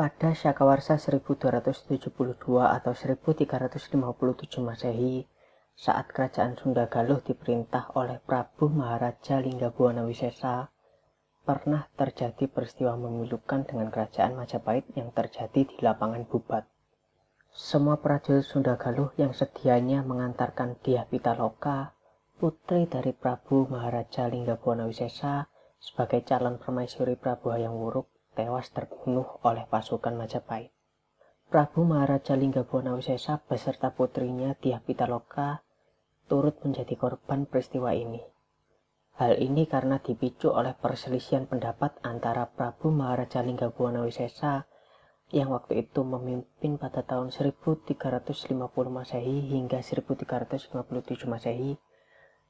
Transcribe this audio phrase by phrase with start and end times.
[0.00, 2.16] Pada Syakawarsa 1272
[2.56, 4.00] atau 1357
[4.64, 5.28] Masehi,
[5.76, 10.72] saat kerajaan Sunda Galuh diperintah oleh Prabu Maharaja Linggabuana Wisesa,
[11.44, 16.64] pernah terjadi peristiwa memilukan dengan kerajaan Majapahit yang terjadi di lapangan Bubat.
[17.52, 21.92] Semua prajurit Sunda Galuh yang sedianya mengantarkan Diah Pitaloka,
[22.40, 28.08] putri dari Prabu Maharaja Linggabuana Wisesa, sebagai calon permaisuri Prabu Hayam Wuruk,
[28.40, 30.72] tewas terbunuh oleh pasukan Majapahit.
[31.52, 35.60] Prabu Maharaja Linggabwana Wisesa beserta putrinya Diah Pitaloka
[36.24, 38.24] turut menjadi korban peristiwa ini.
[39.20, 44.64] Hal ini karena dipicu oleh perselisihan pendapat antara Prabu Maharaja Linggabwana Wisesa
[45.36, 48.40] yang waktu itu memimpin pada tahun 1350
[48.88, 51.76] Masehi hingga 1357 Masehi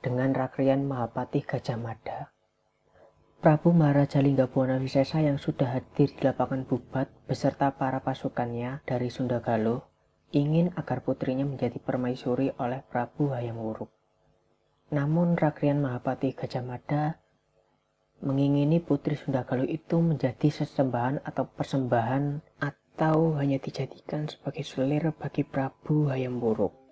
[0.00, 2.33] dengan Rakrian Mahapati Gajah Mada
[3.44, 9.44] Prabu Maharaja Linggabwana Wisesa yang sudah hadir di lapangan Bubat beserta para pasukannya dari Sunda
[9.44, 9.84] Galuh
[10.32, 13.92] ingin agar putrinya menjadi permaisuri oleh Prabu Hayam Wuruk.
[14.96, 17.20] Namun Rakrian Mahapati Gajah Mada
[18.24, 25.44] mengingini putri Sunda Galuh itu menjadi sesembahan atau persembahan atau hanya dijadikan sebagai selir bagi
[25.44, 26.83] Prabu Hayam Wuruk.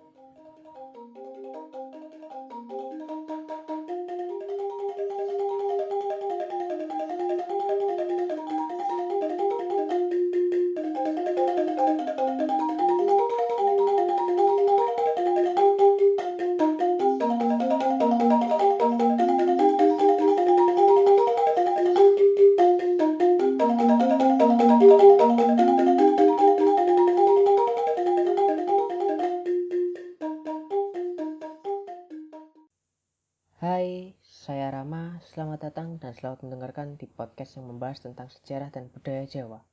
[36.23, 39.67] Selamat mendengarkan di podcast yang membahas tentang sejarah dan budaya Jawa.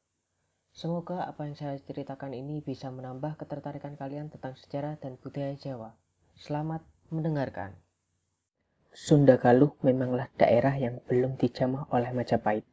[0.74, 5.94] Semoga apa yang saya ceritakan ini bisa menambah ketertarikan kalian tentang sejarah dan budaya Jawa.
[6.34, 6.82] Selamat
[7.14, 7.78] mendengarkan.
[8.90, 12.66] Sunda Galuh memanglah daerah yang belum dijamah oleh Majapahit.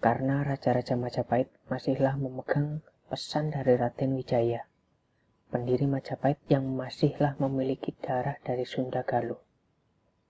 [0.00, 2.80] Karena Raja-Raja Majapahit masihlah memegang
[3.12, 4.64] pesan dari Raden Wijaya,
[5.52, 9.44] pendiri Majapahit yang masihlah memiliki darah dari Sunda Galuh.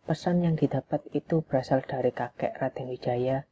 [0.08, 3.44] Pesan yang didapat itu berasal dari kakek Raden Wijaya,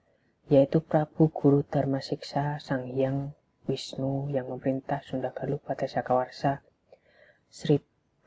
[0.49, 3.37] yaitu Prabu Guru Dharma Siksa Sang Hyang
[3.69, 6.65] Wisnu yang memerintah Sunda Galuh pada Sakawarsa
[7.53, 8.25] 1097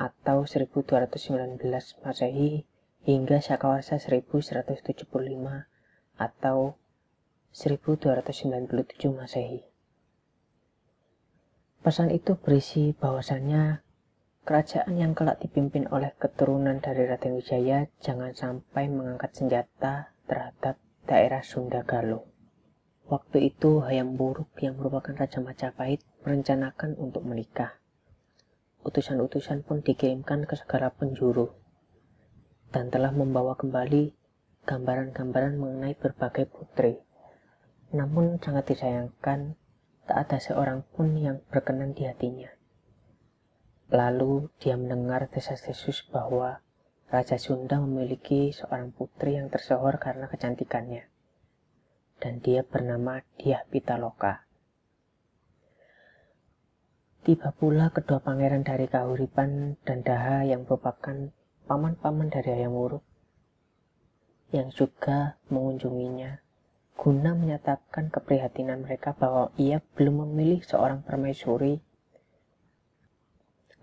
[0.00, 1.60] atau 1219
[2.00, 2.64] Masehi
[3.04, 5.12] hingga Sakawarsa 1175
[6.16, 6.80] atau
[7.52, 9.60] 1297 Masehi.
[11.84, 13.85] Pesan itu berisi bahwasannya
[14.46, 21.42] Kerajaan yang kelak dipimpin oleh keturunan dari Raden Wijaya jangan sampai mengangkat senjata terhadap daerah
[21.42, 22.22] Sunda Galuh.
[23.10, 27.74] Waktu itu Hayam Buruk yang merupakan Raja Majapahit merencanakan untuk menikah.
[28.86, 31.50] Utusan-utusan pun dikirimkan ke segala penjuru
[32.70, 34.14] dan telah membawa kembali
[34.62, 37.02] gambaran-gambaran mengenai berbagai putri.
[37.90, 39.58] Namun sangat disayangkan
[40.06, 42.55] tak ada seorang pun yang berkenan di hatinya.
[43.86, 46.58] Lalu dia mendengar desas-desus bahwa
[47.06, 51.06] Raja Sunda memiliki seorang putri yang tersohor karena kecantikannya.
[52.18, 54.42] Dan dia bernama Diah Pitaloka.
[57.22, 61.30] Tiba pula kedua pangeran dari Kahuripan dan Daha yang merupakan
[61.66, 63.02] paman-paman dari Ayam Wuruk
[64.54, 66.38] yang juga mengunjunginya
[66.96, 71.82] guna menyatakan keprihatinan mereka bahwa ia belum memilih seorang permaisuri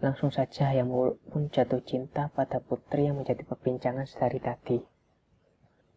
[0.03, 0.91] Langsung saja yang
[1.31, 4.83] pun jatuh cinta pada putri yang menjadi perbincangan sedari tadi.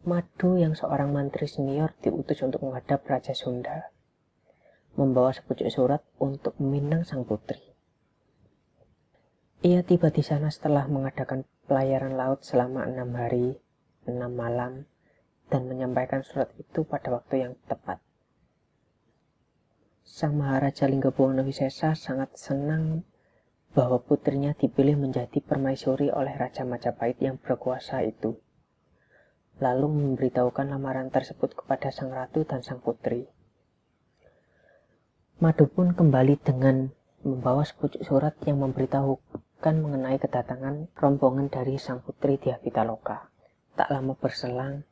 [0.07, 3.91] Madu yang seorang mantri senior diutus untuk menghadap Raja Sunda,
[4.95, 7.59] membawa sepucuk surat untuk meminang sang putri.
[9.67, 13.59] Ia tiba di sana setelah mengadakan pelayaran laut selama enam hari,
[14.07, 14.87] enam malam,
[15.51, 17.99] dan menyampaikan surat itu pada waktu yang tepat.
[20.07, 23.03] Sang Maharaja Linggabwana Wisesa sangat senang
[23.77, 28.33] bahwa putrinya dipilih menjadi permaisuri oleh Raja Majapahit yang berkuasa itu.
[29.61, 33.29] Lalu memberitahukan lamaran tersebut kepada sang ratu dan sang putri.
[35.37, 36.89] Madu pun kembali dengan
[37.21, 43.29] membawa sepucuk surat yang memberitahukan mengenai kedatangan rombongan dari sang putri Diapitaloka.
[43.77, 44.89] Tak lama berselang,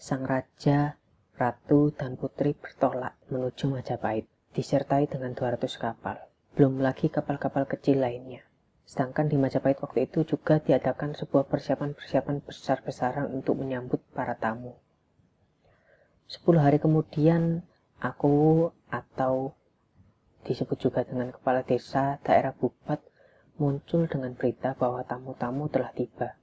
[0.00, 0.96] sang raja,
[1.36, 4.24] ratu, dan putri bertolak menuju Majapahit,
[4.56, 8.44] disertai dengan 200 kapal belum lagi kapal-kapal kecil lainnya.
[8.84, 14.76] Sedangkan di Majapahit waktu itu juga diadakan sebuah persiapan-persiapan besar-besaran untuk menyambut para tamu.
[16.28, 17.64] Sepuluh hari kemudian,
[18.00, 19.56] aku atau
[20.44, 23.00] disebut juga dengan kepala desa daerah Bubat
[23.56, 26.36] muncul dengan berita bahwa tamu-tamu telah tiba.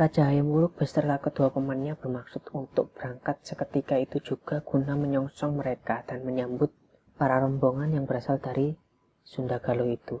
[0.00, 6.00] Raja Hayam Wuruk beserta kedua temannya bermaksud untuk berangkat seketika itu juga guna menyongsong mereka
[6.08, 6.72] dan menyambut
[7.20, 8.72] para rombongan yang berasal dari
[9.20, 10.16] Sunda Galuh itu.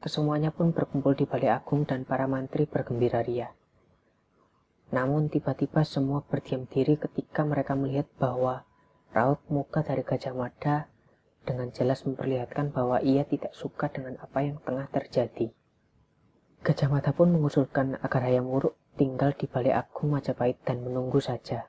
[0.00, 3.52] Kesemuanya pun berkumpul di Balai Agung dan para mantri bergembira ria.
[4.96, 8.64] Namun tiba-tiba semua berdiam diri ketika mereka melihat bahwa
[9.12, 10.88] raut muka dari Gajah Mada
[11.44, 15.52] dengan jelas memperlihatkan bahwa ia tidak suka dengan apa yang tengah terjadi.
[16.64, 21.68] Gajah Mada pun mengusulkan agar Hayam Wuruk tinggal di Balai Agung Majapahit dan menunggu saja.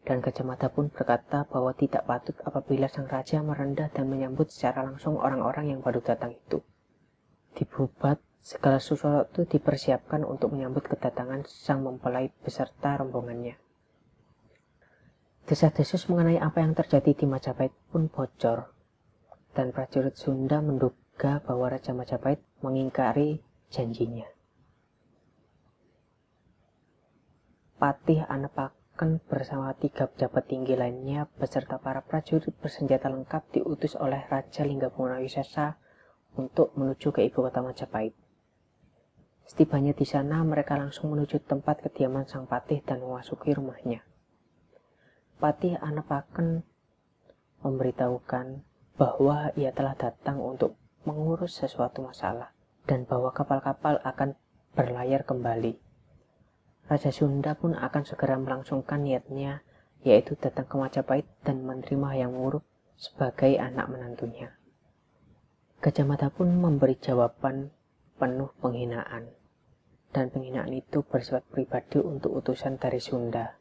[0.00, 4.80] Dan Gajah Mada pun berkata bahwa tidak patut apabila sang raja merendah dan menyambut secara
[4.80, 6.64] langsung orang-orang yang baru datang itu.
[7.52, 13.60] Di Bubat, segala sesuatu dipersiapkan untuk menyambut kedatangan sang mempelai beserta rombongannya.
[15.44, 18.72] Desas-desus mengenai apa yang terjadi di Majapahit pun bocor,
[19.52, 24.39] dan prajurit Sunda menduga bahwa Raja Majapahit mengingkari janjinya.
[27.80, 34.68] Patih Anepaken bersama tiga pejabat tinggi lainnya beserta para prajurit bersenjata lengkap diutus oleh Raja
[34.68, 35.80] Linggabunga Wisesa
[36.36, 38.12] untuk menuju ke ibu kota Majapahit.
[39.48, 44.04] Setibanya di sana, mereka langsung menuju tempat kediaman sang patih dan memasuki rumahnya.
[45.40, 46.60] Patih Anepaken
[47.64, 48.60] memberitahukan
[49.00, 50.76] bahwa ia telah datang untuk
[51.08, 52.52] mengurus sesuatu masalah
[52.84, 54.36] dan bahwa kapal-kapal akan
[54.76, 55.89] berlayar kembali.
[56.90, 59.62] Raja Sunda pun akan segera melangsungkan niatnya,
[60.02, 62.66] yaitu datang ke Majapahit dan menerima yang Wuruk
[62.98, 64.58] sebagai anak menantunya.
[65.78, 67.70] Gajah Mada pun memberi jawaban
[68.18, 69.30] penuh penghinaan,
[70.10, 73.54] dan penghinaan itu bersifat pribadi untuk utusan dari Sunda.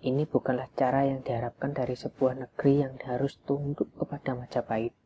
[0.00, 4.96] Ini bukanlah cara yang diharapkan dari sebuah negeri yang harus tunduk kepada Majapahit.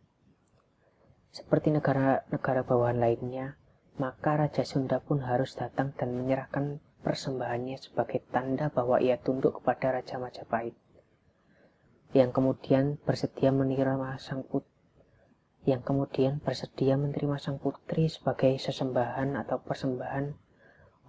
[1.35, 3.59] Seperti negara-negara bawahan lainnya,
[3.99, 10.01] maka Raja Sunda pun harus datang dan menyerahkan persembahannya sebagai tanda bahwa ia tunduk kepada
[10.01, 10.73] Raja Majapahit,
[12.17, 14.73] yang kemudian bersedia menerima sang putri
[15.65, 20.37] yang kemudian bersedia menerima sang putri sebagai sesembahan atau persembahan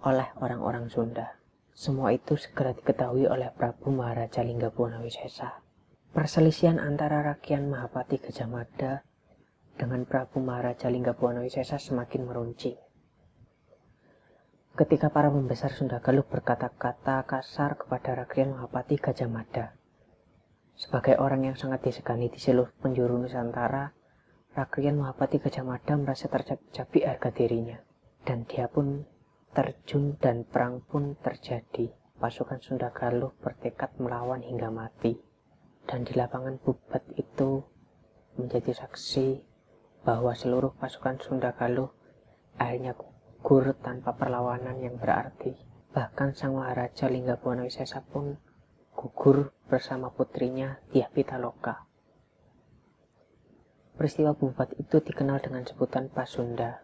[0.08, 1.36] oleh orang-orang Sunda.
[1.76, 5.60] Semua itu segera diketahui oleh Prabu Maharaja Linggabwana Wisesa.
[6.16, 9.04] Perselisihan antara Rakyat Mahapati Gajah Mada
[9.76, 12.80] dengan Prabu Maharaja Linggabwana Wisesa semakin meruncing.
[14.76, 19.72] Ketika para pembesar Sunda Galuh berkata-kata kasar kepada Rakyat Mahapati Gajah Mada.
[20.76, 23.96] Sebagai orang yang sangat disegani di seluruh penjuru Nusantara,
[24.52, 27.80] Rakyat Mahapati Gajah Mada merasa tercabik harga dirinya.
[28.20, 29.00] Dan dia pun
[29.56, 31.88] terjun dan perang pun terjadi.
[32.20, 35.16] Pasukan Sunda Galuh bertekad melawan hingga mati.
[35.88, 37.64] Dan di lapangan Bubat itu
[38.36, 39.40] menjadi saksi
[40.04, 41.88] bahwa seluruh pasukan Sunda Galuh
[42.60, 42.92] akhirnya
[43.46, 45.54] gugur tanpa perlawanan yang berarti.
[45.94, 48.34] Bahkan Sang Maharaja Linggabwana Wisesa pun
[48.90, 51.86] gugur bersama putrinya Tiah Pitaloka.
[53.94, 56.82] Peristiwa bubat itu dikenal dengan sebutan Pasunda.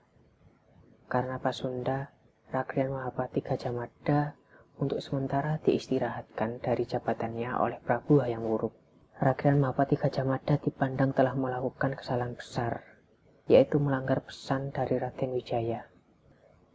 [1.10, 2.14] Karena Pasunda,
[2.54, 4.38] Rakyat Mahapati Gajah Mada
[4.78, 8.78] untuk sementara diistirahatkan dari jabatannya oleh Prabu Hayam Wuruk.
[9.18, 12.86] Rakyat Mahapati Gajah Mada dipandang telah melakukan kesalahan besar,
[13.50, 15.91] yaitu melanggar pesan dari Raden Wijaya.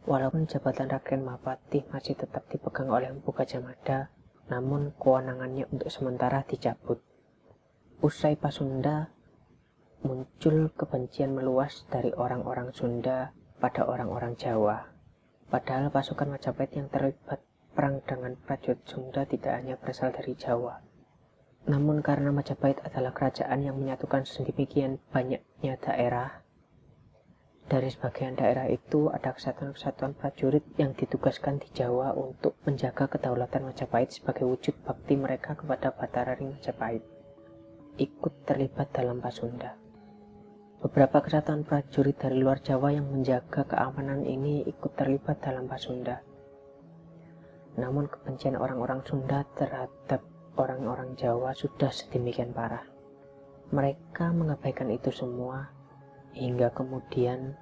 [0.06, 4.12] Walaupun jabatan Raden Mahapati masih tetap dipegang oleh Empu Gajah Mada,
[4.46, 7.02] namun kewenangannya untuk sementara dicabut.
[7.98, 9.10] Usai Pasunda,
[10.06, 14.86] muncul kebencian meluas dari orang-orang Sunda pada orang-orang Jawa.
[15.50, 17.42] Padahal pasukan Majapahit yang terlibat
[17.74, 20.78] perang dengan prajurit Sunda tidak hanya berasal dari Jawa.
[21.68, 26.46] Namun karena Majapahit adalah kerajaan yang menyatukan sedemikian banyaknya daerah,
[27.68, 34.16] dari sebagian daerah itu ada kesatuan-kesatuan prajurit yang ditugaskan di Jawa untuk menjaga kedaulatan Majapahit
[34.16, 37.04] sebagai wujud bakti mereka kepada Batarari Majapahit.
[38.00, 39.76] Ikut terlibat dalam Pasunda.
[40.80, 46.24] Beberapa kesatuan prajurit dari luar Jawa yang menjaga keamanan ini ikut terlibat dalam Pasunda.
[47.76, 50.24] Namun kebencian orang-orang Sunda terhadap
[50.56, 52.88] orang-orang Jawa sudah sedemikian parah.
[53.76, 55.77] Mereka mengabaikan itu semua
[56.38, 57.58] hingga kemudian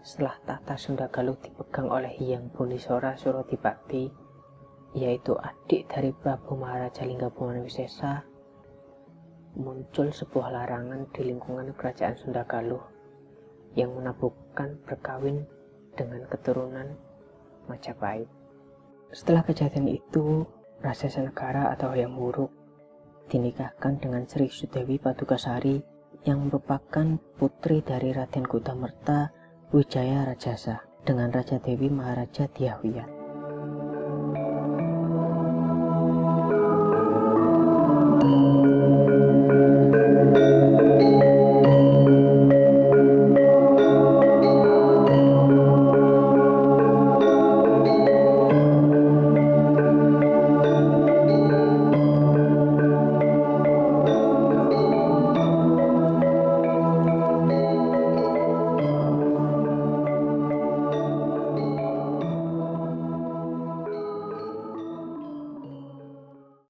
[0.00, 4.08] setelah tahta Sunda Galuh dipegang oleh Hyang Bunisora Surodipati
[4.96, 8.24] yaitu adik dari Prabu Maharaja Linggabungan Wisesa
[9.58, 12.80] muncul sebuah larangan di lingkungan kerajaan Sunda Galuh
[13.76, 15.44] yang menabuhkan berkawin
[15.92, 16.96] dengan keturunan
[17.68, 18.30] Majapahit.
[19.12, 20.46] Setelah kejadian itu,
[20.78, 22.54] Raja Senegara atau yang buruk
[23.28, 29.30] dinikahkan dengan Sri Sudewi Padugasari yang merupakan putri dari Raden Merta
[29.74, 33.17] Wijaya Rajasa dengan Raja Dewi Maharaja Diyahwiyat.